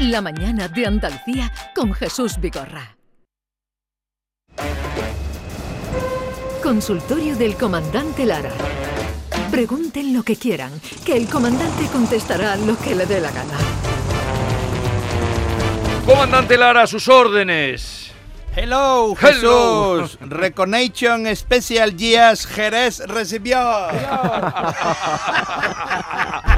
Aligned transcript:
La 0.00 0.20
mañana 0.22 0.66
de 0.66 0.86
Andalucía 0.86 1.52
con 1.74 1.92
Jesús 1.92 2.40
Vigorra. 2.40 2.96
Consultorio 6.62 7.36
del 7.36 7.54
comandante 7.54 8.24
Lara. 8.24 8.50
Pregunten 9.50 10.14
lo 10.14 10.22
que 10.22 10.36
quieran, 10.36 10.72
que 11.04 11.18
el 11.18 11.28
comandante 11.28 11.84
contestará 11.92 12.56
lo 12.56 12.78
que 12.78 12.94
le 12.94 13.04
dé 13.04 13.20
la 13.20 13.30
gana. 13.30 13.58
Comandante 16.06 16.56
Lara, 16.56 16.84
a 16.84 16.86
sus 16.86 17.06
órdenes. 17.06 18.10
Hello, 18.56 19.14
Hello. 19.20 20.06
Jesús. 20.06 20.18
Reconnection 20.22 21.36
Special 21.36 21.94
Years 21.94 22.46
Jerez 22.46 23.00
recibió. 23.06 23.58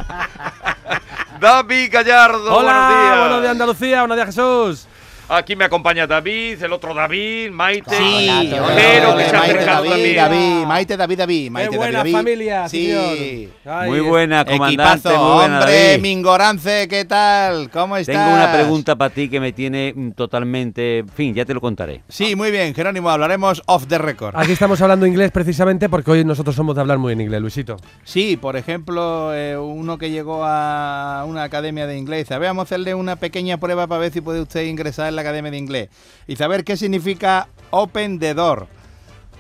David 1.43 1.91
Gallardo, 1.93 2.55
Hola, 2.55 2.73
buenos 2.73 2.89
días. 2.89 3.19
buenos 3.19 3.41
días 3.41 3.51
Andalucía, 3.51 3.99
buenos 4.03 4.17
días 4.17 4.27
Jesús. 4.27 4.87
Aquí 5.35 5.57
me 5.57 5.65
acompaña 5.65 6.07
David, 6.07 6.63
el 6.63 6.75
otro 6.75 6.93
David, 6.93 7.51
Maite, 7.53 7.97
Sí, 7.97 8.29
Jero, 8.29 9.17
que 9.17 9.25
se 9.25 9.35
ha 9.35 9.39
Maite, 9.39 9.55
acercado 9.57 9.85
David, 9.85 10.15
también. 10.15 10.17
David, 10.17 10.67
Maite, 10.67 10.97
David, 10.99 11.19
David, 11.19 11.51
Maite, 11.51 11.71
Qué 11.71 11.77
buena 11.79 11.99
David, 11.99 12.13
familia, 12.13 12.69
Sí. 12.69 12.87
señor. 12.87 13.51
Ay, 13.65 13.89
Muy 13.89 14.01
buena, 14.01 14.45
comandante. 14.45 15.09
Equipazo, 15.09 15.25
muy 15.25 15.35
buena, 15.37 15.59
hombre, 15.61 15.89
David. 15.89 16.03
Mingorance, 16.03 16.87
¿qué 16.87 17.07
tal? 17.07 17.71
¿Cómo 17.71 17.97
estás? 17.97 18.15
Tengo 18.15 18.31
una 18.31 18.53
pregunta 18.53 18.95
para 18.97 19.09
ti 19.15 19.31
que 19.31 19.41
me 19.41 19.53
tiene 19.53 19.95
mm, 19.97 20.11
totalmente. 20.11 20.99
En 20.99 21.09
fin, 21.09 21.35
ya 21.35 21.47
te 21.47 21.55
lo 21.55 21.63
contaré. 21.63 22.03
Sí, 22.11 22.37
muy 22.37 22.51
bien, 22.51 22.75
Jerónimo, 22.75 23.09
hablaremos 23.09 23.63
off 23.65 23.87
the 23.87 23.97
record. 23.97 24.35
Aquí 24.37 24.53
estamos 24.53 24.83
hablando 24.83 25.07
inglés 25.07 25.31
precisamente 25.31 25.89
porque 25.89 26.11
hoy 26.11 26.25
nosotros 26.27 26.55
somos 26.55 26.75
de 26.75 26.83
hablar 26.83 26.99
muy 26.99 27.15
en 27.15 27.23
inglés, 27.23 27.41
Luisito. 27.41 27.79
Sí, 28.05 28.37
por 28.37 28.59
ejemplo, 28.59 29.35
eh, 29.35 29.57
uno 29.57 29.97
que 29.97 30.11
llegó 30.11 30.45
a 30.45 31.25
una 31.27 31.45
academia 31.45 31.87
de 31.87 31.97
inglés, 31.97 32.25
dice, 32.25 32.35
"A 32.35 32.39
ver, 32.39 32.51
vamos 32.51 32.65
a 32.65 32.65
hacerle 32.65 32.95
una 32.95 33.17
pequeña 33.17 33.57
prueba 33.57 33.87
para 33.87 33.99
ver 34.03 34.13
si 34.13 34.21
puede 34.21 34.43
usted 34.43 34.65
ingresar 34.67 35.09
en 35.09 35.17
la 35.17 35.22
academia 35.23 35.51
de 35.51 35.59
inglés. 35.59 35.89
Y 36.27 36.37
saber 36.37 36.65
qué 36.65 36.77
significa 36.77 37.49
open 37.71 38.19
the 38.19 38.35
door. 38.35 38.69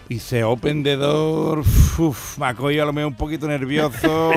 Dice, 0.09 0.43
open 0.45 0.83
the 0.83 0.97
door, 0.97 1.61
uff, 1.61 2.37
me 2.37 2.47
ha 2.47 2.55
cogido 2.55 2.83
a 2.83 2.87
lo 2.87 2.93
mejor 2.93 3.13
un 3.13 3.17
poquito 3.17 3.47
nervioso. 3.47 4.31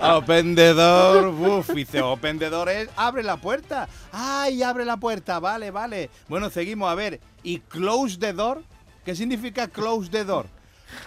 open 0.00 0.54
the 0.56 0.72
door, 0.74 1.26
uff, 1.28 1.70
dice, 1.70 2.00
open 2.00 2.38
the 2.38 2.50
door 2.50 2.68
es, 2.70 2.88
abre 2.96 3.22
la 3.22 3.36
puerta. 3.36 3.88
Ay, 4.10 4.62
abre 4.62 4.84
la 4.84 4.96
puerta, 4.96 5.38
vale, 5.38 5.70
vale. 5.70 6.10
Bueno, 6.28 6.50
seguimos, 6.50 6.90
a 6.90 6.94
ver, 6.94 7.20
¿y 7.44 7.60
close 7.60 8.18
the 8.18 8.32
door? 8.32 8.62
¿Qué 9.04 9.14
significa 9.14 9.68
close 9.68 10.10
the 10.10 10.24
door? 10.24 10.46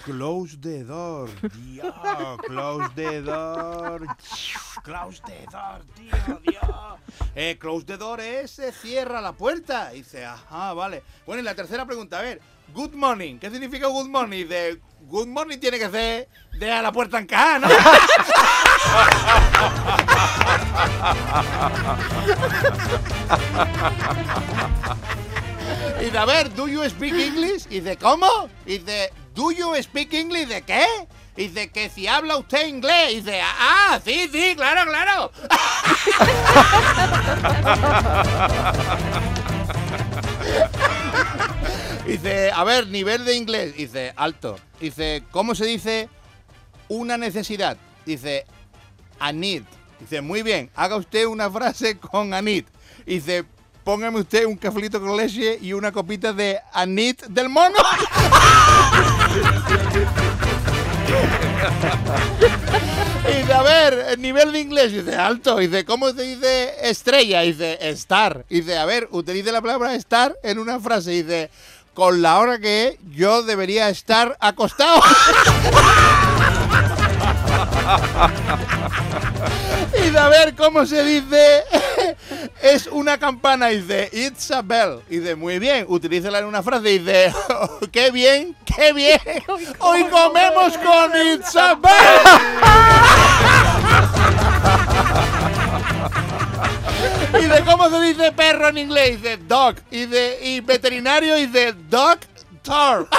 Close 0.04 0.58
the 0.62 0.84
door, 0.84 1.30
Dios, 1.56 1.94
close 2.46 2.90
the 2.96 3.22
door, 3.22 4.06
close 4.84 5.22
the 5.26 5.46
door, 5.52 5.82
tío, 5.96 6.40
Dios. 6.44 7.00
Eh, 7.36 7.58
close 7.60 7.86
the 7.86 7.98
door 7.98 8.22
es 8.22 8.52
se 8.52 8.72
cierra 8.72 9.22
la 9.22 9.34
puerta. 9.34 9.90
Dice, 9.90 10.26
ajá, 10.26 10.74
vale. 10.74 11.04
Bueno, 11.26 11.42
y 11.42 11.46
la 11.46 11.56
tercera 11.56 11.86
pregunta, 11.86 12.20
a 12.20 12.22
ver, 12.22 12.40
good 12.74 12.94
morning, 12.94 13.40
¿qué 13.40 13.50
significa 13.50 13.88
good 13.88 14.08
morning? 14.08 14.46
De 14.48 14.80
good 15.08 15.28
morning 15.28 15.58
tiene 15.58 15.80
que 15.80 15.90
ser 15.90 16.30
deja 16.60 16.82
la 16.82 16.92
puerta 16.92 17.20
encajada, 17.20 17.60
¿no? 17.60 17.68
Y 26.02 26.10
de 26.10 26.18
a 26.18 26.26
ver, 26.26 26.54
¿do 26.54 26.68
you 26.68 26.84
speak 26.90 27.14
English? 27.14 27.68
Y 27.70 27.80
de 27.80 27.98
¿cómo? 27.98 28.28
Y 28.66 28.80
de 28.80 29.12
¿do 29.36 29.52
you 29.52 29.76
speak 29.84 30.14
English? 30.14 30.48
¿De 30.48 30.64
qué? 30.64 30.84
De 31.36 31.70
que 31.70 31.90
si 31.90 32.08
habla 32.08 32.38
usted 32.38 32.66
inglés. 32.68 33.26
De 33.26 33.42
ah, 33.42 34.00
sí, 34.04 34.28
sí, 34.32 34.56
claro, 34.56 34.90
claro. 34.90 35.32
Dice, 42.08 42.52
a 42.52 42.64
ver, 42.64 42.88
nivel 42.88 43.26
de 43.26 43.36
inglés. 43.36 43.76
Dice, 43.76 44.14
alto. 44.16 44.56
Dice, 44.80 45.24
¿cómo 45.32 45.56
se 45.56 45.66
dice 45.66 46.08
una 46.88 47.18
necesidad? 47.18 47.76
Dice, 48.06 48.46
a 49.20 49.34
need. 49.34 49.64
Dice, 50.00 50.22
muy 50.22 50.44
bien, 50.44 50.70
haga 50.76 50.96
usted 50.96 51.26
una 51.26 51.50
frase 51.50 51.98
con 51.98 52.34
a 52.34 52.42
need. 52.42 52.64
Dice, 53.06 53.44
póngame 53.86 54.20
usted 54.20 54.46
un 54.46 54.58
cafelito 54.58 55.00
con 55.00 55.16
leche 55.16 55.60
y 55.62 55.74
una 55.74 55.92
copita 55.92 56.34
de 56.34 56.60
anit 56.74 57.24
del 57.26 57.50
mono. 57.50 57.76
el 64.16 64.22
nivel 64.22 64.52
de 64.52 64.60
inglés, 64.60 64.92
dice, 64.94 65.16
alto. 65.16 65.58
Dice, 65.58 65.86
¿cómo 65.86 66.10
se 66.12 66.22
dice 66.24 66.74
estrella? 66.90 67.42
Dice, 67.42 67.78
star. 67.90 68.46
Dice, 68.50 68.78
a 68.78 68.86
ver, 68.86 69.08
utilice 69.12 69.52
la 69.52 69.62
palabra 69.62 69.94
star 69.96 70.36
en 70.42 70.58
una 70.60 70.80
frase. 70.80 71.12
Dice, 71.12 71.50
con 71.94 72.22
la 72.22 72.40
hora 72.40 72.60
que 72.60 72.98
yo 73.12 73.44
debería 73.44 73.90
estar 73.90 74.36
acostado. 74.40 75.02
Y 79.98 80.10
de 80.10 80.20
a 80.20 80.28
ver 80.30 80.56
cómo 80.56 80.86
se 80.86 81.04
dice. 81.04 81.64
Es 82.62 82.88
una 82.88 83.18
campana. 83.18 83.72
Y 83.72 83.82
dice, 83.82 84.10
it's 84.12 84.52
a 84.52 84.62
bell. 84.62 85.02
Y 85.10 85.20
dice, 85.20 85.36
muy 85.36 85.60
bien. 85.60 85.86
Utilízala 85.88 86.40
en 86.40 86.46
una 86.46 86.64
frase. 86.64 86.94
Y 86.94 87.00
dice, 87.00 87.34
"Oh, 87.50 87.80
qué 87.92 88.12
bien, 88.12 88.56
qué 88.66 88.92
bien. 88.94 89.20
Hoy 89.80 90.04
comemos 90.06 90.78
con 90.78 91.12
it's 91.16 91.56
a 91.56 91.76
bell. 91.76 91.94
Y 97.42 97.46
de 97.46 97.62
cómo 97.64 97.90
se 97.90 98.02
dice 98.02 98.32
perro 98.32 98.70
en 98.70 98.78
inglés. 98.78 99.22
Dice, 99.22 99.38
dog. 99.38 99.76
Y 99.92 100.06
de 100.06 100.40
y 100.42 100.62
veterinario. 100.62 101.38
Y 101.38 101.48
de 101.48 101.74
dog. 101.90 102.20
Tar. 102.64 103.06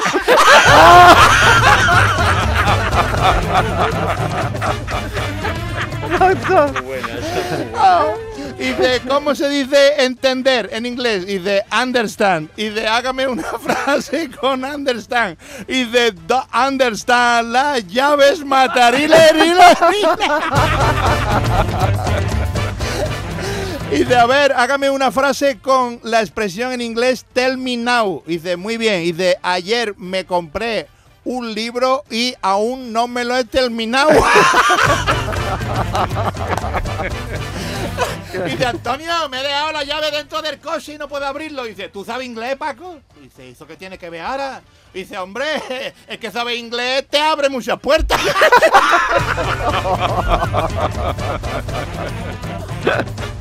Y 8.58 8.72
de 8.72 9.02
cómo 9.06 9.34
se 9.34 9.50
dice 9.50 10.04
entender 10.04 10.70
en 10.72 10.86
inglés. 10.86 11.26
Y 11.28 11.38
de 11.38 11.62
understand. 11.70 12.48
Y 12.56 12.70
de 12.70 12.88
hágame 12.88 13.26
una 13.26 13.42
frase 13.60 14.30
con 14.30 14.64
understand. 14.64 15.36
Y 15.68 15.84
de 15.84 16.12
do 16.12 16.42
understand 16.54 17.52
las 17.52 17.86
llaves 17.86 18.42
matarile 18.44 19.18
Y 19.92 20.06
de 23.90 24.16
a 24.16 24.26
ver, 24.26 24.52
hágame 24.52 24.90
una 24.90 25.10
frase 25.10 25.58
con 25.58 26.00
la 26.02 26.20
expresión 26.20 26.72
en 26.72 26.80
inglés 26.80 27.24
tell 27.32 27.56
me 27.56 27.76
now. 27.76 28.22
Y 28.26 28.38
dice, 28.38 28.56
muy 28.56 28.76
bien. 28.76 29.02
Y 29.02 29.12
de 29.12 29.36
ayer 29.42 29.94
me 29.96 30.24
compré 30.24 30.88
un 31.24 31.54
libro 31.54 32.04
y 32.10 32.34
aún 32.42 32.92
no 32.92 33.08
me 33.08 33.24
lo 33.24 33.36
he 33.36 33.44
terminado. 33.44 34.10
Dice 38.44 38.66
Antonio, 38.66 39.28
me 39.30 39.40
he 39.40 39.42
dejado 39.42 39.72
la 39.72 39.82
llave 39.82 40.10
dentro 40.10 40.42
del 40.42 40.60
coche 40.60 40.94
y 40.94 40.98
no 40.98 41.08
puedo 41.08 41.26
abrirlo. 41.26 41.64
Dice, 41.64 41.88
¿tú 41.88 42.04
sabes 42.04 42.26
inglés, 42.26 42.56
Paco? 42.56 43.00
Dice, 43.20 43.50
¿eso 43.50 43.66
qué 43.66 43.76
tiene 43.76 43.98
que 43.98 44.10
ver 44.10 44.20
ahora? 44.20 44.62
Dice, 44.92 45.16
hombre, 45.16 45.46
es 46.08 46.18
que 46.18 46.30
saber 46.30 46.56
inglés 46.56 47.06
te 47.08 47.18
abre 47.18 47.48
muchas 47.48 47.80
puertas. 47.80 48.20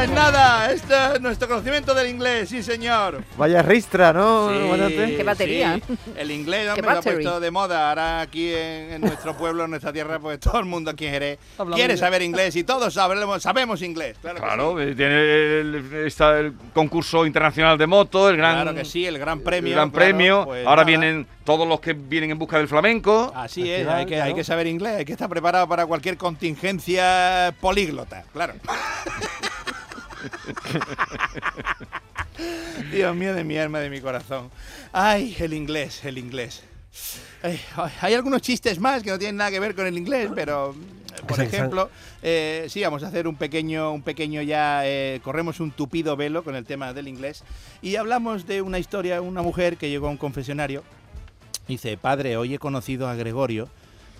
Pues 0.00 0.12
nada, 0.12 0.72
este 0.72 0.94
es 1.16 1.20
nuestro 1.20 1.46
conocimiento 1.46 1.92
del 1.92 2.08
inglés, 2.08 2.48
sí 2.48 2.62
señor. 2.62 3.22
Vaya 3.36 3.60
ristra, 3.60 4.14
¿no? 4.14 4.48
Sí. 4.48 5.14
Qué 5.14 5.22
batería. 5.22 5.78
sí. 5.86 5.94
El 6.16 6.30
inglés, 6.30 6.62
Qué 6.64 6.70
hombre, 6.70 6.82
lo 6.86 6.90
ha 6.90 6.94
battery. 6.94 7.14
puesto 7.16 7.38
de 7.40 7.50
moda. 7.50 7.90
Ahora 7.90 8.20
aquí 8.22 8.50
en, 8.50 8.92
en 8.94 9.00
nuestro 9.02 9.36
pueblo, 9.36 9.64
en 9.64 9.70
nuestra 9.70 9.92
tierra, 9.92 10.18
pues 10.18 10.40
todo 10.40 10.58
el 10.58 10.64
mundo 10.64 10.90
aquí 10.90 11.04
en 11.04 11.12
Jerez 11.12 11.38
Hablamos 11.58 11.76
quiere 11.76 11.92
inglés. 11.92 12.00
saber 12.00 12.22
inglés 12.22 12.56
y 12.56 12.64
todos 12.64 12.94
sabemos, 12.94 13.42
sabemos 13.42 13.82
inglés. 13.82 14.16
Claro, 14.22 14.36
que 14.36 14.42
Claro, 14.42 14.74
sí. 14.78 14.84
eh, 14.84 14.94
tiene 14.94 15.60
el, 15.60 16.04
está 16.06 16.38
el 16.38 16.54
concurso 16.72 17.26
internacional 17.26 17.76
de 17.76 17.86
moto, 17.86 18.30
el 18.30 18.38
gran, 18.38 18.54
Claro 18.62 18.74
que 18.74 18.86
sí, 18.86 19.04
el 19.04 19.18
gran 19.18 19.40
premio. 19.40 19.68
el 19.68 19.74
gran 19.74 19.90
claro, 19.90 20.06
premio. 20.06 20.44
pues 20.46 20.66
Ahora 20.66 20.76
nada. 20.76 20.84
vienen 20.86 21.26
todos 21.44 21.68
los 21.68 21.78
que 21.80 21.92
vienen 21.92 22.30
en 22.30 22.38
busca 22.38 22.56
del 22.56 22.68
flamenco. 22.68 23.30
Así 23.36 23.70
es, 23.70 23.86
hay 23.86 24.06
que, 24.06 24.18
hay 24.18 24.32
que 24.32 24.44
saber 24.44 24.66
inglés, 24.66 24.94
hay 25.00 25.04
que 25.04 25.12
estar 25.12 25.28
preparado 25.28 25.68
para 25.68 25.84
cualquier 25.84 26.16
contingencia 26.16 27.54
políglota, 27.60 28.24
claro. 28.32 28.54
Dios 32.92 33.16
mío 33.16 33.34
de 33.34 33.44
mi 33.44 33.58
alma, 33.58 33.80
de 33.80 33.90
mi 33.90 34.00
corazón. 34.00 34.50
Ay, 34.92 35.36
el 35.38 35.52
inglés, 35.52 36.04
el 36.04 36.18
inglés. 36.18 36.62
Ay, 37.42 37.60
ay, 37.76 37.92
hay 38.00 38.14
algunos 38.14 38.42
chistes 38.42 38.80
más 38.80 39.02
que 39.02 39.10
no 39.10 39.18
tienen 39.18 39.36
nada 39.36 39.50
que 39.50 39.60
ver 39.60 39.74
con 39.74 39.86
el 39.86 39.96
inglés, 39.96 40.30
pero 40.34 40.72
eh, 40.72 41.22
por 41.26 41.40
ejemplo, 41.40 41.90
eh, 42.22 42.66
sí, 42.68 42.82
vamos 42.82 43.02
a 43.02 43.08
hacer 43.08 43.28
un 43.28 43.36
pequeño, 43.36 43.92
un 43.92 44.02
pequeño 44.02 44.42
ya, 44.42 44.86
eh, 44.86 45.20
corremos 45.22 45.60
un 45.60 45.70
tupido 45.70 46.16
velo 46.16 46.42
con 46.42 46.56
el 46.56 46.64
tema 46.64 46.92
del 46.92 47.08
inglés 47.08 47.44
y 47.82 47.96
hablamos 47.96 48.46
de 48.46 48.62
una 48.62 48.78
historia, 48.78 49.20
una 49.20 49.42
mujer 49.42 49.76
que 49.76 49.88
llegó 49.88 50.08
a 50.08 50.10
un 50.10 50.16
confesionario 50.16 50.82
Dice, 51.70 51.96
padre, 51.96 52.36
hoy 52.36 52.52
he 52.52 52.58
conocido 52.58 53.08
a 53.08 53.14
Gregorio 53.14 53.68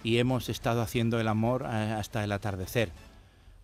y 0.05 0.19
hemos 0.19 0.49
estado 0.49 0.83
haciendo 0.83 1.19
el 1.19 1.27
amor 1.27 1.67
eh, 1.69 1.97
hasta 1.99 2.23
el 2.23 2.31
atardecer. 2.31 2.91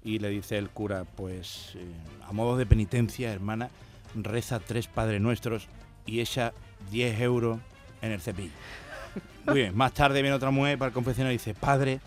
Y 0.06 0.20
le 0.20 0.30
dice 0.30 0.56
el 0.56 0.70
cura, 0.70 1.04
pues 1.04 1.72
eh, 1.74 1.84
a 2.28 2.32
modo 2.32 2.56
de 2.56 2.64
penitencia, 2.64 3.32
hermana, 3.32 3.70
reza 4.14 4.60
tres 4.60 4.86
Padres 4.86 5.20
Nuestros 5.20 5.66
y 6.06 6.20
echa 6.20 6.52
10 6.92 7.20
euros 7.22 7.58
en 8.02 8.12
el 8.12 8.20
cepillo. 8.20 8.52
Muy 9.46 9.56
bien, 9.56 9.76
más 9.76 9.92
tarde 9.92 10.22
viene 10.22 10.36
otra 10.36 10.52
mujer 10.52 10.78
para 10.78 10.90
el 10.90 10.94
confesionario 10.94 11.34
y 11.34 11.38
dice, 11.38 11.54
padre, 11.54 11.98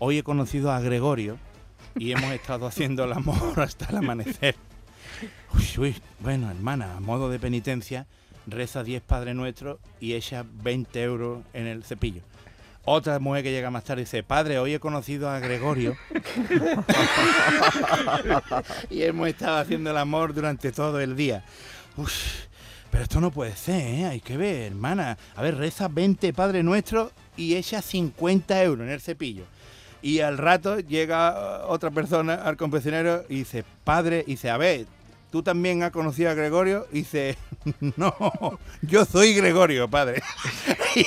hoy 0.00 0.18
he 0.18 0.22
conocido 0.24 0.72
a 0.72 0.80
Gregorio 0.80 1.38
y 1.96 2.10
hemos 2.10 2.32
estado 2.32 2.66
haciendo 2.66 3.04
el 3.04 3.12
amor 3.12 3.60
hasta 3.60 3.86
el 3.86 3.98
amanecer. 3.98 4.56
Uy, 5.54 5.68
uy, 5.78 5.96
bueno, 6.18 6.50
hermana, 6.50 6.96
a 6.96 7.00
modo 7.00 7.30
de 7.30 7.38
penitencia, 7.38 8.08
reza 8.48 8.82
10 8.82 9.00
Padres 9.02 9.36
Nuestros 9.36 9.78
y 10.00 10.14
echa 10.14 10.44
20 10.44 11.02
euros 11.04 11.44
en 11.52 11.68
el 11.68 11.84
cepillo. 11.84 12.22
Otra 12.86 13.18
mujer 13.18 13.42
que 13.42 13.50
llega 13.50 13.70
más 13.70 13.84
tarde 13.84 14.02
dice, 14.02 14.22
padre, 14.22 14.58
hoy 14.58 14.74
he 14.74 14.80
conocido 14.80 15.30
a 15.30 15.38
Gregorio 15.38 15.96
y 18.90 19.02
hemos 19.02 19.28
estado 19.28 19.56
haciendo 19.56 19.90
el 19.90 19.96
amor 19.96 20.34
durante 20.34 20.70
todo 20.70 21.00
el 21.00 21.16
día. 21.16 21.44
Uf, 21.96 22.12
pero 22.90 23.04
esto 23.04 23.22
no 23.22 23.30
puede 23.30 23.56
ser, 23.56 23.80
¿eh? 23.80 24.06
hay 24.06 24.20
que 24.20 24.36
ver, 24.36 24.72
hermana. 24.72 25.16
A 25.34 25.42
ver, 25.42 25.56
reza 25.56 25.88
20 25.88 26.34
Padre 26.34 26.62
Nuestro 26.62 27.10
y 27.38 27.54
echa 27.54 27.80
50 27.80 28.62
euros 28.62 28.86
en 28.86 28.92
el 28.92 29.00
cepillo. 29.00 29.44
Y 30.02 30.20
al 30.20 30.36
rato 30.36 30.78
llega 30.80 31.64
uh, 31.64 31.72
otra 31.72 31.90
persona 31.90 32.34
al 32.34 32.58
confesionario 32.58 33.24
y 33.30 33.36
dice, 33.36 33.64
padre, 33.84 34.24
y 34.26 34.32
dice, 34.32 34.50
a 34.50 34.58
ver, 34.58 34.84
¿tú 35.34 35.42
también 35.42 35.82
has 35.82 35.90
conocido 35.90 36.30
a 36.30 36.34
Gregorio? 36.34 36.86
Y 36.92 36.98
dice, 36.98 37.36
no, 37.96 38.14
yo 38.82 39.04
soy 39.04 39.34
Gregorio, 39.34 39.90
padre. 39.90 40.22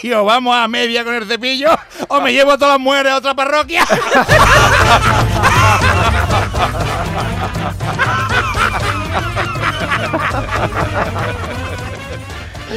Y 0.04 0.12
o 0.12 0.26
vamos 0.26 0.54
a 0.54 0.68
media 0.68 1.06
con 1.06 1.16
el 1.16 1.26
cepillo 1.26 1.70
o 2.10 2.20
me 2.20 2.34
llevo 2.34 2.58
todas 2.58 2.74
las 2.74 2.80
mujeres 2.82 3.14
a 3.14 3.16
otra 3.16 3.34
parroquia. 3.34 3.86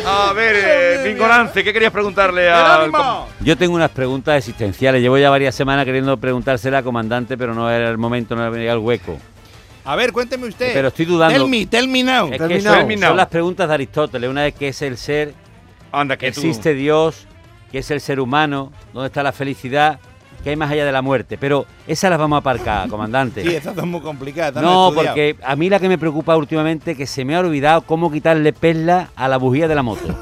A 0.06 0.32
ver, 0.32 0.54
eh, 0.56 1.18
¿qué 1.52 1.72
querías 1.72 1.90
preguntarle 1.90 2.48
al 2.48 2.92
¡Jerónimo! 2.92 3.26
Yo 3.40 3.56
tengo 3.56 3.74
unas 3.74 3.90
preguntas 3.90 4.36
existenciales. 4.36 5.02
Llevo 5.02 5.18
ya 5.18 5.30
varias 5.30 5.56
semanas 5.56 5.84
queriendo 5.84 6.16
preguntársela 6.16 6.78
al 6.78 6.84
comandante, 6.84 7.36
pero 7.36 7.54
no 7.54 7.68
era 7.68 7.90
el 7.90 7.98
momento, 7.98 8.36
no 8.36 8.54
era 8.54 8.72
el 8.72 8.78
hueco. 8.78 9.18
A 9.84 9.96
ver, 9.96 10.12
cuénteme 10.12 10.46
usted. 10.46 10.72
Pero 10.72 10.88
estoy 10.88 11.04
dudando. 11.06 11.34
Tell 11.38 11.48
me, 11.48 11.66
tell 11.66 11.88
me 11.88 12.02
now. 12.04 12.26
Es 12.26 12.32
que 12.32 12.38
Terminado. 12.38 13.10
son, 13.12 13.16
las 13.16 13.26
preguntas 13.28 13.68
de 13.68 13.74
Aristóteles. 13.74 14.28
Una 14.30 14.46
es 14.46 14.54
qué 14.54 14.68
es 14.68 14.82
el 14.82 14.96
ser, 14.96 15.34
Anda, 15.92 16.16
que 16.16 16.30
tú- 16.32 16.40
existe 16.40 16.74
Dios, 16.74 17.26
qué 17.72 17.78
es 17.78 17.90
el 17.90 18.00
ser 18.00 18.20
humano, 18.20 18.72
dónde 18.92 19.06
está 19.06 19.22
la 19.22 19.32
felicidad, 19.32 19.98
qué 20.44 20.50
hay 20.50 20.56
más 20.56 20.70
allá 20.70 20.84
de 20.84 20.92
la 20.92 21.02
muerte. 21.02 21.38
Pero 21.38 21.66
esas 21.86 22.10
las 22.10 22.18
vamos 22.18 22.36
a 22.36 22.40
aparcar, 22.40 22.88
comandante. 22.88 23.42
Sí, 23.44 23.54
estas 23.54 23.74
son 23.74 23.88
muy 23.90 24.00
complicadas. 24.00 24.62
No, 24.62 24.92
porque 24.94 25.36
a 25.42 25.56
mí 25.56 25.70
la 25.70 25.80
que 25.80 25.88
me 25.88 25.96
preocupa 25.98 26.36
últimamente 26.36 26.92
es 26.92 26.96
que 26.96 27.06
se 27.06 27.24
me 27.24 27.34
ha 27.34 27.40
olvidado 27.40 27.80
cómo 27.82 28.12
quitarle 28.12 28.52
perla 28.52 29.08
a 29.16 29.28
la 29.28 29.38
bujía 29.38 29.66
de 29.66 29.74
la 29.74 29.82
moto. 29.82 30.02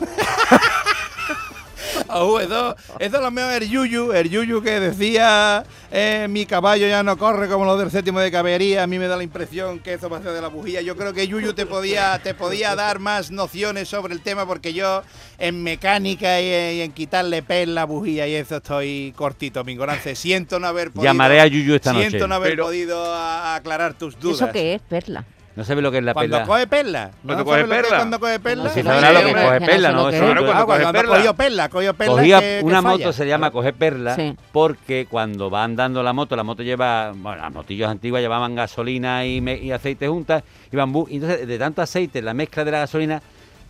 Eso, 2.40 2.76
eso 2.98 3.16
es 3.16 3.22
lo 3.22 3.30
mío 3.30 3.50
el 3.50 3.68
Yuyu, 3.68 4.12
el 4.12 4.28
Yuyu 4.30 4.62
que 4.62 4.80
decía 4.80 5.64
eh, 5.90 6.26
mi 6.28 6.46
caballo 6.46 6.86
ya 6.86 7.02
no 7.02 7.16
corre 7.16 7.48
como 7.48 7.64
los 7.64 7.78
del 7.78 7.90
séptimo 7.90 8.20
de 8.20 8.30
caballería. 8.30 8.82
A 8.82 8.86
mí 8.86 8.98
me 8.98 9.06
da 9.08 9.16
la 9.16 9.22
impresión 9.22 9.78
que 9.78 9.94
eso 9.94 10.08
va 10.10 10.18
a 10.18 10.22
ser 10.22 10.32
de 10.32 10.40
la 10.42 10.48
bujía. 10.48 10.80
Yo 10.82 10.96
creo 10.96 11.12
que 11.12 11.26
Yuyu 11.28 11.52
te 11.54 11.66
podía, 11.66 12.18
te 12.22 12.34
podía 12.34 12.74
dar 12.74 12.98
más 12.98 13.30
nociones 13.30 13.88
sobre 13.88 14.14
el 14.14 14.20
tema 14.22 14.46
porque 14.46 14.72
yo 14.74 15.02
en 15.38 15.62
mecánica 15.62 16.40
y, 16.40 16.46
y 16.78 16.80
en 16.82 16.92
quitarle 16.92 17.42
pel 17.42 17.74
la 17.74 17.84
bujía 17.84 18.26
y 18.26 18.34
eso 18.34 18.56
estoy 18.56 19.12
cortito, 19.16 19.64
mi 19.64 19.72
ignorancia. 19.72 20.14
Siento 20.14 20.58
no 20.58 20.66
haber 20.66 20.90
podido. 20.90 21.04
Llamaré 21.12 21.40
a 21.40 21.46
Yuyu 21.46 21.74
esta 21.74 21.92
Siento 21.92 22.16
noche. 22.18 22.28
no 22.28 22.34
haber 22.34 22.50
Pero- 22.52 22.64
podido 22.64 23.14
aclarar 23.14 23.94
tus 23.94 24.18
dudas. 24.18 24.42
¿Eso 24.42 24.52
qué 24.52 24.74
es, 24.74 24.82
Perla? 24.82 25.24
No 25.58 25.64
sabe 25.64 25.82
lo 25.82 25.90
que 25.90 25.98
es 25.98 26.04
la 26.04 26.14
Cuando 26.14 26.36
perla. 26.36 26.46
coge 26.46 26.66
perla. 26.68 27.10
Cuando 27.24 27.38
¿No 27.42 27.44
coge 27.44 27.60
sabes 27.62 27.68
lo 27.68 27.74
que 27.74 27.80
es 27.80 27.82
perla. 27.82 27.98
Cuando 27.98 28.20
coge 28.20 28.38
perla. 28.38 28.62
No, 28.62 28.70
Si 28.70 28.82
sabrá 28.84 29.12
lo 29.12 29.18
que 29.26 29.32
coge 29.32 29.60
perla, 29.60 29.90
¿no? 29.92 30.08
Claro, 30.08 30.34
no- 30.34 30.40
cuando 30.44 30.52
Ah, 30.62 30.66
coge 30.66 30.92
perla. 30.92 31.14
cogió 31.16 31.34
perla, 31.34 31.68
cogió 31.68 31.94
perla. 31.94 32.12
Cogía 32.14 32.38
que- 32.40 32.58
que 32.60 32.64
una 32.64 32.80
moto, 32.80 32.98
falla. 32.98 33.12
se 33.12 33.26
llama 33.26 33.50
coger 33.50 33.74
perla, 33.74 34.14
Sí. 34.14 34.36
porque 34.52 35.08
cuando 35.10 35.50
va 35.50 35.64
andando 35.64 36.00
la 36.04 36.12
moto, 36.12 36.36
la 36.36 36.44
moto 36.44 36.62
lleva, 36.62 37.10
bueno, 37.12 37.42
las 37.42 37.52
motillos 37.52 37.90
antiguas 37.90 38.22
llevaban 38.22 38.54
gasolina 38.54 39.26
y, 39.26 39.40
me- 39.40 39.56
y 39.58 39.72
aceite 39.72 40.06
juntas, 40.06 40.44
y 40.70 40.76
bambú, 40.76 41.08
y 41.10 41.16
entonces 41.16 41.44
de 41.48 41.58
tanto 41.58 41.82
aceite, 41.82 42.22
la 42.22 42.34
mezcla 42.34 42.64
de 42.64 42.70
la 42.70 42.78
gasolina, 42.78 43.20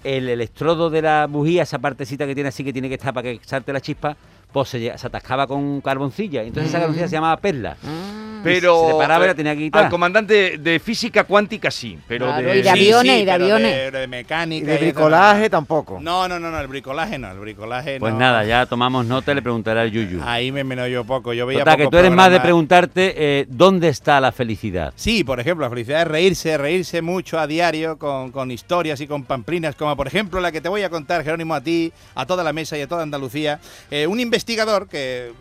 el 0.05 0.29
electrodo 0.29 0.91
de 0.91 1.00
la 1.00 1.26
bujía, 1.26 1.62
esa 1.62 1.79
partecita 1.79 2.26
que 2.26 2.34
tiene 2.34 2.49
así 2.50 2.62
que 2.64 2.73
tiene 2.75 2.91
que 2.91 2.96
estar 2.96 3.14
para 3.14 3.23
que 3.32 3.41
salte 3.46 3.73
la 3.73 3.81
chispa, 3.81 4.14
pues 4.52 4.69
se, 4.69 4.91
atascaba 4.91 5.46
con 5.46 5.81
carboncilla, 5.81 6.43
entonces 6.43 6.69
esa 6.69 6.81
carboncilla 6.81 7.08
se 7.08 7.17
llamaba 7.17 7.38
perla. 7.38 7.79
Ah, 7.82 8.28
Pero 8.43 8.81
Se 8.87 8.93
separaba 8.93 9.25
y 9.25 9.29
la 9.29 9.35
tenía 9.35 9.55
que 9.55 9.62
quitar. 9.62 9.85
al 9.85 9.90
comandante 9.90 10.58
de 10.58 10.79
física 10.79 11.25
cuántica 11.25 11.70
sí, 11.70 11.99
pero 12.06 12.26
Claro, 12.26 12.49
de, 12.49 12.58
y 12.58 12.62
de 12.62 12.70
aviones, 12.70 13.23
y 13.23 13.25
de 13.25 13.31
aviones. 13.31 13.93
De, 13.93 13.99
de 14.00 14.06
mecánica. 14.06 14.64
Y 14.64 14.67
de 14.67 14.79
bricolaje 14.79 15.50
tampoco. 15.50 15.99
No, 16.00 16.29
no, 16.29 16.38
no, 16.38 16.50
no, 16.50 16.61
el 16.61 16.67
bricolaje 16.69 17.19
no, 17.19 17.31
el 17.31 17.38
bricolaje 17.38 17.99
Pues 18.00 18.12
no. 18.12 18.19
nada, 18.19 18.44
ya 18.44 18.67
tomamos 18.67 19.06
nota 19.06 19.32
y 19.32 19.35
le 19.35 19.43
preguntaré 19.43 19.81
al 19.81 19.90
Yuyu. 19.90 20.20
Ahí 20.25 20.52
me 20.52 20.64
menos 20.64 20.88
yo 20.88 21.05
poco. 21.05 21.32
Yo 21.32 21.46
veía 21.46 21.61
Total, 21.61 21.76
que 21.76 21.85
pocos 21.85 21.93
tú 21.93 21.99
eres 21.99 22.12
más 22.12 22.31
de 22.31 22.40
preguntarte 22.40 23.14
eh, 23.17 23.46
dónde 23.49 23.88
está 23.88 24.20
la 24.20 24.32
felicidad. 24.32 24.93
Sí, 24.96 25.25
por 25.25 25.41
ejemplo, 25.41 25.64
la 25.67 25.70
felicidad 25.70 26.02
es 26.02 26.08
reírse, 26.08 26.56
reírse 26.58 27.02
mucho 27.02 27.38
a 27.38 27.46
diario 27.46 27.99
con, 27.99 28.31
con 28.32 28.50
historias 28.50 29.00
y 29.00 29.06
con 29.06 29.25
pamplinas, 29.25 29.75
como 29.75 29.96
por 29.96 30.06
ejemplo 30.06 30.41
la 30.41 30.52
que 30.52 30.61
te 30.61 30.69
voy 30.69 30.82
a 30.82 30.91
contar, 30.91 31.25
Jerónimo, 31.25 31.55
a 31.55 31.61
ti, 31.61 31.93
a 32.14 32.26
toda 32.26 32.43
la 32.44 32.52
mesa 32.52 32.76
y 32.79 32.82
a 32.82 32.88
toda 32.88 33.02
Andalucía. 33.02 33.61
Eh, 33.91 34.06
un 34.06 34.20
investigador 34.20 34.88
que, 34.88 35.32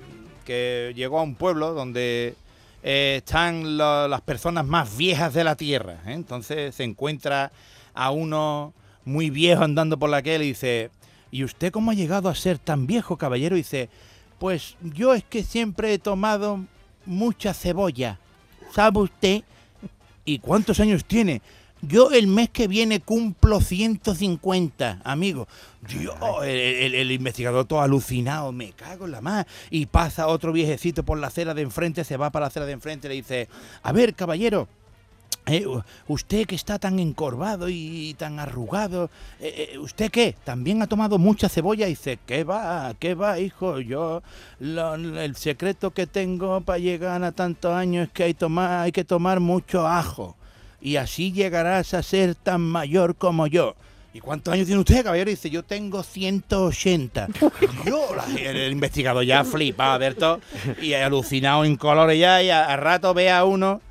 que 0.46 0.94
llegó 0.96 1.20
a 1.20 1.24
un 1.24 1.36
pueblo 1.36 1.74
donde 1.74 2.36
eh, 2.84 3.16
están 3.18 3.78
las 3.78 4.22
personas 4.22 4.66
más 4.66 4.96
viejas 4.98 5.34
de 5.34 5.44
la 5.44 5.56
tierra. 5.56 6.02
¿eh? 6.06 6.14
Entonces 6.14 6.76
se 6.76 6.84
encuentra 6.84 7.52
a 7.94 8.12
uno 8.12 8.74
muy 9.06 9.30
viejo 9.30 9.64
andando 9.64 9.98
por 9.98 10.10
la 10.10 10.22
calle 10.22 10.44
y 10.44 10.50
dice, 10.50 10.92
¿y 11.32 11.44
usted 11.44 11.72
cómo 11.72 11.92
ha 11.92 11.96
llegado 11.96 12.30
a 12.30 12.36
ser 12.36 12.60
tan 12.60 12.88
viejo, 12.88 13.18
caballero? 13.18 13.56
Dice, 13.56 13.90
pues 14.40 14.76
yo 14.82 15.14
es 15.14 15.24
que 15.24 15.44
siempre 15.44 15.94
he 15.94 16.00
tomado 16.00 16.60
mucha 17.06 17.54
cebolla. 17.54 18.20
¿Sabe 18.72 19.00
usted? 19.00 19.44
¿Y 20.26 20.40
cuántos 20.40 20.80
años 20.80 21.06
tiene? 21.06 21.42
Yo 21.88 22.12
el 22.12 22.28
mes 22.28 22.50
que 22.50 22.68
viene 22.68 23.00
cumplo 23.00 23.62
150, 23.62 25.02
amigo. 25.04 25.48
Dios, 25.88 26.16
el, 26.44 26.50
el- 26.50 26.96
el 26.96 27.12
investigador 27.12 27.66
todo 27.66 27.82
alucinado, 27.82 28.52
me 28.52 28.72
cago 28.74 29.06
en 29.06 29.12
la 29.12 29.22
más. 29.22 29.46
Y 29.70 29.86
pasa 29.86 30.28
otro 30.28 30.52
viejecito 30.52 31.04
por 31.04 31.18
la 31.18 31.28
acera 31.28 31.54
de 31.54 31.62
enfrente, 31.62 32.04
se 32.04 32.18
va 32.18 32.30
para 32.32 32.44
la 32.44 32.48
acera 32.48 32.66
de 32.66 32.74
enfrente 32.74 33.08
y 33.08 33.10
le 33.10 33.16
dice, 33.16 33.48
a 33.84 33.92
ver, 33.92 34.16
caballero, 34.16 34.68
eh, 35.46 35.66
usted 36.08 36.46
que 36.46 36.56
está 36.56 36.78
tan 36.78 37.00
encorvado 37.00 37.70
y 37.70 38.14
tan 38.18 38.40
arrugado, 38.40 39.10
eh, 39.40 39.70
eh, 39.74 39.78
¿usted 39.78 40.12
qué? 40.12 40.36
¿También 40.44 40.82
ha 40.82 40.88
tomado 40.88 41.18
mucha 41.18 41.48
cebolla? 41.48 41.86
Y 41.88 41.92
dice, 41.92 42.20
¿qué 42.26 42.44
va? 42.44 42.94
¿Qué 43.00 43.14
va, 43.16 43.40
hijo? 43.40 43.80
Yo, 43.80 44.24
lo- 44.60 44.96
el 44.96 45.36
secreto 45.38 45.92
que 45.92 46.06
tengo 46.06 46.60
para 46.62 46.80
llegar 46.80 47.24
a 47.24 47.32
tantos 47.32 47.74
años 47.74 48.08
es 48.08 48.14
que 48.14 48.24
hay, 48.26 48.34
tomar, 48.34 48.82
hay 48.82 48.92
que 48.92 49.06
tomar 49.06 49.40
mucho 49.40 49.88
ajo. 49.88 50.36
Y 50.82 50.98
así 50.98 51.32
llegarás 51.32 51.94
a 51.94 52.04
ser 52.04 52.36
tan 52.36 52.62
mayor 52.62 53.16
como 53.16 53.48
yo. 53.48 53.76
¿Y 54.14 54.20
cuántos 54.20 54.54
años 54.54 54.66
tiene 54.66 54.80
usted, 54.80 55.04
caballero? 55.04 55.30
Y 55.30 55.34
dice, 55.34 55.50
yo 55.50 55.64
tengo 55.64 56.02
180. 56.02 57.28
Dios, 57.86 58.02
la- 58.16 58.26
el, 58.40 58.56
el 58.58 58.72
investigador 58.72 59.24
ya 59.24 59.44
flipa, 59.44 59.94
Alberto, 59.94 60.40
y 60.82 60.94
alucinado 60.94 61.66
en 61.66 61.76
colores 61.76 62.20
ya, 62.20 62.42
y 62.42 62.50
a, 62.50 62.66
a 62.66 62.78
rato 62.78 63.14
ve 63.14 63.30
a 63.30 63.44
uno 63.44 63.82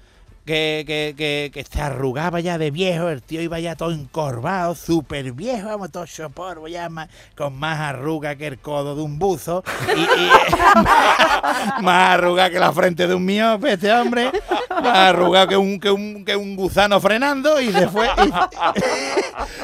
que, 0.47 0.85
que, 0.87 1.15
que, 1.17 1.51
que 1.53 1.65
se 1.65 1.81
arrugaba 1.83 2.39
ya 2.39 2.57
de 2.57 2.71
viejo, 2.71 3.09
el 3.09 3.21
tío 3.21 3.43
iba 3.43 3.59
ya 3.59 3.75
todo 3.75 3.91
encorvado, 3.91 4.77
súper 4.77 5.33
viejo, 5.33 5.67
vamos, 5.67 5.91
todo 5.91 6.07
soporvo, 6.07 6.69
ya 6.69 6.89
más, 6.89 7.09
con 7.37 7.59
más 7.59 7.81
arruga 7.81 8.37
que 8.37 8.47
el 8.47 8.59
codo 8.59 8.95
de 8.95 9.03
un 9.03 9.19
buzo, 9.19 9.65
y, 9.97 10.07
más 11.83 12.11
arruga 12.11 12.49
que 12.49 12.61
la 12.61 12.73
frente 12.73 13.09
de 13.09 13.15
un 13.17 13.25
miope, 13.25 13.73
este 13.73 13.93
hombre, 13.93 14.31
más 14.71 14.97
arrugado 14.97 15.49
que 15.49 15.57
un, 15.57 15.81
que 15.81 15.91
un, 15.91 16.25
que 16.25 16.37
un 16.37 16.55
gusano 16.55 17.01
frenando, 17.01 17.61
y 17.61 17.73
se 17.73 17.89
fue, 17.89 18.09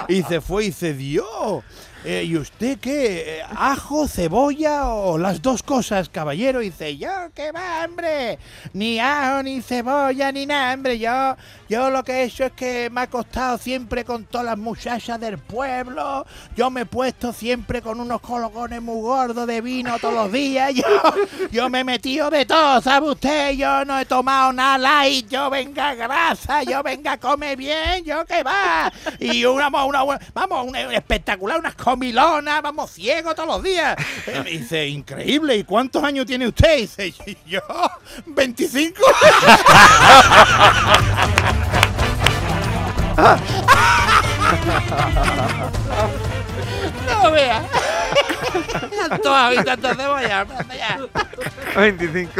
y, 0.08 0.22
se 0.28 0.40
fue 0.40 0.64
y 0.64 0.66
dice, 0.66 0.94
Dios. 0.94 1.62
Eh, 2.04 2.24
¿Y 2.26 2.36
usted 2.36 2.78
qué? 2.80 3.38
Eh, 3.38 3.42
¿Ajo, 3.56 4.08
cebolla 4.08 4.88
o 4.88 5.18
las 5.18 5.40
dos 5.40 5.62
cosas, 5.62 6.08
caballero? 6.08 6.60
Y 6.60 6.70
dice, 6.70 6.96
yo 6.96 7.08
qué 7.34 7.52
va, 7.52 7.84
hombre. 7.84 8.38
Ni 8.72 8.98
ajo, 8.98 9.42
ni 9.44 9.62
cebolla, 9.62 10.32
ni 10.32 10.44
nada, 10.46 10.74
hombre. 10.74 10.98
Yo, 10.98 11.36
yo 11.68 11.90
lo 11.90 12.02
que 12.02 12.12
he 12.12 12.22
hecho 12.24 12.44
es 12.44 12.52
que 12.52 12.90
me 12.90 13.02
ha 13.02 13.06
costado 13.06 13.56
siempre 13.56 14.04
con 14.04 14.24
todas 14.24 14.44
las 14.46 14.58
muchachas 14.58 15.20
del 15.20 15.38
pueblo. 15.38 16.26
Yo 16.56 16.70
me 16.70 16.80
he 16.80 16.86
puesto 16.86 17.32
siempre 17.32 17.80
con 17.82 18.00
unos 18.00 18.20
colocones 18.20 18.82
muy 18.82 19.00
gordos 19.00 19.46
de 19.46 19.60
vino 19.60 19.96
todos 20.00 20.14
los 20.14 20.32
días. 20.32 20.72
Yo, 20.74 20.82
yo 21.52 21.70
me 21.70 21.80
he 21.80 21.84
metido 21.84 22.30
de 22.30 22.44
todo, 22.46 22.80
¿sabe 22.80 23.10
usted? 23.10 23.52
Yo 23.52 23.84
no 23.84 23.96
he 23.98 24.04
tomado 24.06 24.52
nada 24.52 24.76
light. 24.78 25.28
Yo 25.28 25.48
venga 25.50 25.94
grasa, 25.94 26.64
yo 26.64 26.82
venga 26.82 27.16
come 27.18 27.54
bien, 27.54 28.02
yo 28.04 28.24
qué 28.26 28.42
va. 28.42 28.92
Y 29.20 29.44
una, 29.44 29.68
una, 29.68 30.02
una- 30.02 30.20
vamos, 30.34 30.66
un 30.66 30.74
espectacular, 30.74 31.60
unas 31.60 31.74
cosas 31.76 31.91
comilona, 31.96 32.60
vamos 32.62 32.90
ciego 32.90 33.34
todos 33.34 33.48
los 33.48 33.62
días. 33.62 33.96
Me 34.26 34.44
dice, 34.50 34.86
increíble, 34.88 35.56
¿y 35.56 35.64
cuántos 35.64 36.02
años 36.02 36.24
tiene 36.26 36.46
usted? 36.48 36.78
Y 36.78 36.80
dice, 36.82 37.14
yo, 37.46 37.60
25. 38.26 39.02
no 47.06 47.30
vea. 47.30 47.62
Tantos 49.08 49.32
habitantes 49.32 49.96
de 49.98 50.06
Valladolid, 50.06 50.54
ya. 50.76 50.98
25. 51.76 52.32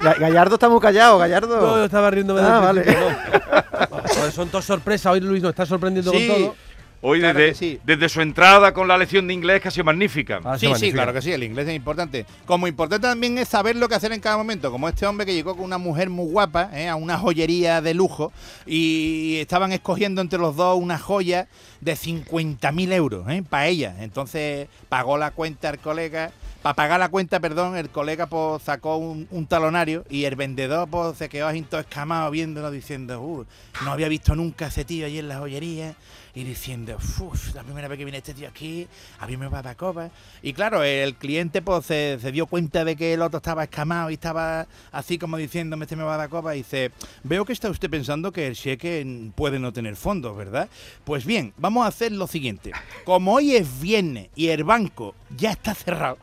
Ga- 0.00 0.18
Gallardo 0.18 0.54
está 0.54 0.68
muy 0.68 0.80
callado, 0.80 1.12
No, 1.12 1.16
yo 1.16 1.20
Gallardo. 1.20 1.84
estaba 1.84 2.10
riéndome 2.10 2.40
del 2.42 2.50
Ah, 2.50 2.60
vale. 2.60 2.84
no. 2.84 4.30
Son 4.32 4.48
todas 4.48 4.64
sorpresas. 4.64 5.12
Hoy 5.12 5.20
Luis 5.20 5.42
nos 5.42 5.50
está 5.50 5.66
sorprendiendo 5.66 6.10
Sí. 6.12 6.26
con 6.28 6.36
todo. 6.36 6.56
Hoy 7.06 7.20
Claro 7.20 7.38
desde, 7.38 7.54
sí. 7.54 7.80
desde 7.84 8.08
su 8.08 8.22
entrada 8.22 8.72
con 8.72 8.88
la 8.88 8.96
lección 8.96 9.26
de 9.26 9.34
inglés 9.34 9.60
que 9.60 9.68
ha 9.68 9.70
sido 9.70 9.84
magnífica. 9.84 10.40
Ah, 10.42 10.58
Sí, 10.58 10.72
sí, 10.76 10.90
claro 10.90 11.12
que 11.12 11.20
sí, 11.20 11.32
el 11.32 11.42
inglés 11.42 11.68
es 11.68 11.76
importante. 11.76 12.24
Como 12.46 12.66
importante 12.66 13.06
también 13.06 13.36
es 13.36 13.46
saber 13.46 13.76
lo 13.76 13.90
que 13.90 13.94
hacer 13.94 14.10
en 14.12 14.20
cada 14.20 14.38
momento, 14.38 14.70
como 14.70 14.88
este 14.88 15.06
hombre 15.06 15.26
que 15.26 15.34
llegó 15.34 15.54
con 15.54 15.66
una 15.66 15.76
mujer 15.76 16.08
muy 16.08 16.30
guapa 16.30 16.70
¿eh? 16.72 16.88
a 16.88 16.96
una 16.96 17.18
joyería 17.18 17.82
de 17.82 17.92
lujo 17.92 18.32
y 18.64 19.36
estaban 19.36 19.72
escogiendo 19.72 20.22
entre 20.22 20.38
los 20.38 20.56
dos 20.56 20.78
una 20.80 20.98
joya 20.98 21.46
de 21.82 21.92
50.000 21.92 22.92
euros 22.94 23.28
¿eh? 23.28 23.42
para 23.46 23.66
ella. 23.66 23.96
Entonces 24.00 24.68
pagó 24.88 25.18
la 25.18 25.30
cuenta 25.32 25.68
el 25.68 25.80
colega, 25.80 26.32
para 26.64 26.76
pagar 26.76 26.98
la 26.98 27.10
cuenta, 27.10 27.40
perdón, 27.40 27.76
el 27.76 27.90
colega 27.90 28.24
pues 28.24 28.62
sacó 28.62 28.96
un, 28.96 29.28
un 29.30 29.46
talonario 29.46 30.06
y 30.08 30.24
el 30.24 30.34
vendedor 30.34 30.88
pues 30.88 31.18
se 31.18 31.28
quedó 31.28 31.46
así 31.46 31.60
todo 31.60 31.82
escamado 31.82 32.30
viéndolo 32.30 32.70
diciendo, 32.70 33.20
"Uh, 33.20 33.44
no 33.84 33.92
había 33.92 34.08
visto 34.08 34.34
nunca 34.34 34.64
a 34.64 34.68
ese 34.68 34.86
tío 34.86 35.04
allí 35.04 35.18
en 35.18 35.28
la 35.28 35.40
joyería 35.40 35.94
y 36.34 36.42
diciendo, 36.42 36.96
uff, 37.20 37.54
la 37.54 37.62
primera 37.62 37.86
vez 37.86 37.98
que 37.98 38.04
viene 38.04 38.18
este 38.18 38.34
tío 38.34 38.48
aquí, 38.48 38.88
a 39.20 39.26
mí 39.26 39.36
me 39.36 39.46
va 39.46 39.58
a 39.58 39.62
dar 39.62 39.76
copa. 39.76 40.10
Y 40.42 40.52
claro, 40.52 40.82
el 40.82 41.14
cliente 41.14 41.62
pues 41.62 41.86
se, 41.86 42.18
se 42.20 42.32
dio 42.32 42.46
cuenta 42.46 42.84
de 42.84 42.96
que 42.96 43.12
el 43.14 43.22
otro 43.22 43.36
estaba 43.36 43.62
escamado 43.64 44.10
y 44.10 44.14
estaba 44.14 44.66
así 44.90 45.16
como 45.16 45.36
diciéndome, 45.36 45.84
este 45.84 45.96
me 45.96 46.02
va 46.02 46.14
a 46.14 46.18
dar 46.18 46.28
copa. 46.28 46.54
Y 46.54 46.58
dice, 46.58 46.90
veo 47.22 47.44
que 47.44 47.52
está 47.52 47.70
usted 47.70 47.88
pensando 47.88 48.32
que 48.32 48.48
el 48.48 48.56
cheque 48.56 49.30
puede 49.36 49.60
no 49.60 49.72
tener 49.72 49.94
fondos, 49.94 50.36
¿verdad? 50.36 50.68
Pues 51.04 51.24
bien, 51.24 51.52
vamos 51.56 51.84
a 51.84 51.88
hacer 51.88 52.10
lo 52.10 52.26
siguiente. 52.26 52.72
Como 53.04 53.34
hoy 53.34 53.54
es 53.54 53.80
viernes 53.80 54.28
y 54.34 54.48
el 54.48 54.64
banco 54.64 55.14
ya 55.36 55.52
está 55.52 55.72
cerrado, 55.74 56.18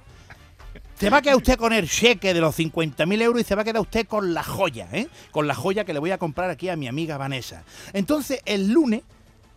se 1.01 1.09
va 1.09 1.17
a 1.17 1.21
quedar 1.23 1.35
usted 1.35 1.57
con 1.57 1.73
el 1.73 1.89
cheque 1.89 2.31
de 2.31 2.39
los 2.39 2.59
50.000 2.59 3.21
euros 3.23 3.41
y 3.41 3.43
se 3.43 3.55
va 3.55 3.63
a 3.63 3.65
quedar 3.65 3.81
usted 3.81 4.05
con 4.05 4.35
la 4.35 4.43
joya, 4.43 4.87
¿eh? 4.91 5.07
Con 5.31 5.47
la 5.47 5.55
joya 5.55 5.83
que 5.83 5.93
le 5.93 5.99
voy 5.99 6.11
a 6.11 6.19
comprar 6.19 6.51
aquí 6.51 6.69
a 6.69 6.75
mi 6.75 6.87
amiga 6.87 7.17
Vanessa. 7.17 7.63
Entonces, 7.93 8.39
el 8.45 8.69
lunes, 8.69 9.01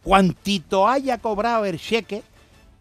cuantito 0.03 0.89
haya 0.89 1.19
cobrado 1.19 1.67
el 1.67 1.79
cheque, 1.79 2.23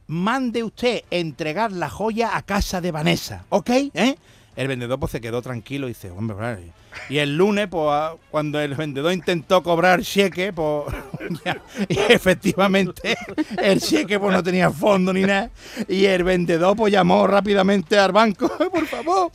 mande 0.07 0.63
usted 0.63 1.01
entregar 1.11 1.73
la 1.73 1.89
joya 1.89 2.37
a 2.37 2.41
casa 2.41 2.79
de 2.79 2.91
Vanessa, 2.91 3.43
¿ok? 3.49 3.69
¿Eh? 3.69 4.15
El 4.55 4.67
vendedor 4.67 4.99
pues 4.99 5.11
se 5.11 5.21
quedó 5.21 5.41
tranquilo 5.41 5.87
y 5.87 5.89
dice, 5.89 6.11
hombre, 6.11 6.35
vale". 6.35 6.71
Y 7.09 7.17
el 7.17 7.35
lunes, 7.35 7.67
pues 7.69 8.11
cuando 8.29 8.59
el 8.59 8.75
vendedor 8.75 9.11
intentó 9.13 9.63
cobrar 9.63 10.01
cheque, 10.01 10.53
pues 10.53 10.93
y 11.89 11.97
efectivamente 11.97 13.17
el 13.61 13.81
cheque 13.81 14.19
pues 14.19 14.31
no 14.31 14.43
tenía 14.43 14.69
fondo 14.69 15.11
ni 15.11 15.21
nada. 15.21 15.49
Y 15.87 16.05
el 16.05 16.23
vendedor 16.23 16.75
pues 16.75 16.93
llamó 16.93 17.25
rápidamente 17.25 17.97
al 17.97 18.11
banco, 18.11 18.47
por 18.71 18.85
favor, 18.85 19.31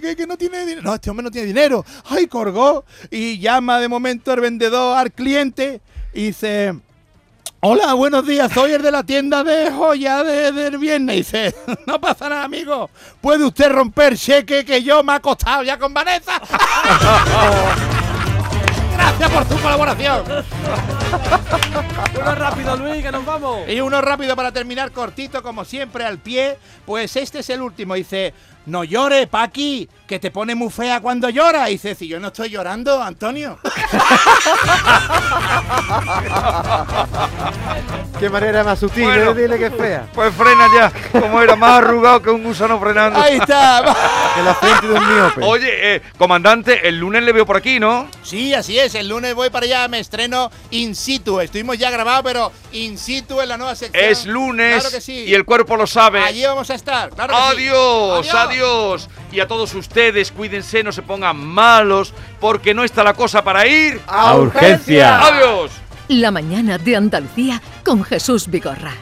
que, 0.00 0.14
que 0.14 0.26
no 0.26 0.36
tiene 0.36 0.60
dinero. 0.60 0.82
No, 0.82 0.94
este 0.94 1.10
hombre 1.10 1.24
no 1.24 1.30
tiene 1.30 1.48
dinero. 1.48 1.84
Ay, 2.04 2.26
colgó. 2.26 2.84
Y 3.10 3.38
llama 3.38 3.80
de 3.80 3.88
momento 3.88 4.32
el 4.32 4.40
vendedor 4.40 4.96
al 4.96 5.12
cliente 5.12 5.80
y 6.14 6.26
dice, 6.26 6.74
Hola, 7.64 7.94
buenos 7.94 8.26
días, 8.26 8.50
soy 8.52 8.72
el 8.72 8.82
de 8.82 8.90
la 8.90 9.04
tienda 9.04 9.44
de 9.44 9.70
joya 9.70 10.24
de, 10.24 10.50
del 10.50 10.78
viernes. 10.78 11.14
Dice, 11.18 11.54
no 11.86 12.00
pasa 12.00 12.28
nada, 12.28 12.42
amigo. 12.42 12.90
¿Puede 13.20 13.44
usted 13.44 13.70
romper 13.70 14.16
cheque 14.16 14.64
que 14.64 14.82
yo 14.82 15.04
me 15.04 15.12
ha 15.12 15.20
costado 15.20 15.62
ya 15.62 15.78
con 15.78 15.94
Vanessa? 15.94 16.42
Gracias 18.96 19.30
por 19.30 19.44
tu 19.44 19.56
colaboración. 19.58 20.24
Uno 22.20 22.34
rápido, 22.34 22.76
Luis, 22.76 23.02
que 23.02 23.10
nos 23.12 23.24
vamos. 23.24 23.68
Y 23.68 23.80
uno 23.80 24.00
rápido 24.00 24.36
para 24.36 24.52
terminar, 24.52 24.92
cortito, 24.92 25.42
como 25.42 25.64
siempre, 25.64 26.04
al 26.04 26.18
pie. 26.18 26.58
Pues 26.86 27.16
este 27.16 27.40
es 27.40 27.50
el 27.50 27.62
último. 27.62 27.94
Dice, 27.94 28.32
no 28.66 28.84
llores, 28.84 29.26
Paqui, 29.28 29.88
que 30.06 30.18
te 30.18 30.30
pone 30.30 30.54
muy 30.54 30.70
fea 30.70 31.00
cuando 31.00 31.28
llora. 31.30 31.68
Y 31.68 31.72
dice, 31.74 31.94
si 31.94 32.06
yo 32.08 32.20
no 32.20 32.28
estoy 32.28 32.50
llorando, 32.50 33.02
Antonio. 33.02 33.58
Qué 38.18 38.28
manera 38.30 38.62
más 38.62 38.78
sutil 38.78 39.04
Bueno. 39.04 39.20
de 39.20 39.34
decirle 39.34 39.58
que 39.58 39.66
es 39.66 39.74
fea. 39.74 40.06
Pues 40.14 40.32
frena 40.34 40.66
ya, 40.74 40.92
como 41.20 41.40
era 41.42 41.56
más 41.56 41.78
arrugado 41.78 42.22
que 42.22 42.30
un 42.30 42.44
gusano 42.44 42.78
frenando. 42.78 43.20
Ahí 43.20 43.36
está. 43.38 43.82
Que 44.34 44.42
la 44.42 44.54
frente 44.54 44.86
de 44.86 44.94
un 44.94 45.14
miope. 45.14 45.44
Oye, 45.44 45.96
eh, 45.96 46.02
comandante, 46.16 46.86
el 46.88 46.98
lunes 46.98 47.22
le 47.24 47.32
veo 47.32 47.44
por 47.44 47.56
aquí, 47.56 47.80
¿no? 47.80 48.06
Sí, 48.22 48.54
así 48.54 48.78
es. 48.78 48.94
El 48.94 49.08
lunes 49.08 49.34
voy 49.34 49.50
para 49.50 49.66
allá, 49.66 49.88
me 49.88 49.98
estreno 49.98 50.50
in 50.70 50.94
situ. 51.02 51.40
Estuvimos 51.40 51.76
ya 51.76 51.90
grabados, 51.90 52.22
pero 52.24 52.52
in 52.72 52.96
situ 52.96 53.40
en 53.40 53.48
la 53.50 53.56
nueva 53.58 53.74
sección. 53.74 54.02
Es 54.04 54.24
lunes 54.24 54.80
Claro 54.80 54.90
que 54.90 55.00
sí. 55.02 55.24
y 55.26 55.34
el 55.34 55.44
cuerpo 55.44 55.76
lo 55.76 55.86
sabe. 55.86 56.20
Allí 56.22 56.44
vamos 56.44 56.70
a 56.70 56.74
estar. 56.74 57.10
Claro 57.10 57.34
que 57.34 57.60
sí. 57.60 57.68
Adiós, 57.68 58.34
adiós. 58.34 59.08
Y 59.30 59.40
a 59.40 59.46
todos 59.48 59.74
ustedes, 59.74 60.30
cuídense, 60.32 60.82
no 60.82 60.92
se 60.92 61.02
pongan 61.02 61.36
malos, 61.36 62.14
porque 62.40 62.72
no 62.72 62.84
está 62.84 63.02
la 63.04 63.14
cosa 63.14 63.42
para 63.44 63.66
ir. 63.66 64.00
A 64.06 64.36
urgencia. 64.36 65.20
Adiós. 65.20 65.70
La 66.08 66.30
mañana 66.30 66.78
de 66.78 66.96
Andalucía 66.96 67.60
con 67.84 68.04
Jesús 68.04 68.46
Vigorra. 68.48 68.92